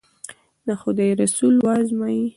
[0.67, 2.25] د خدای رسول و ازمایي.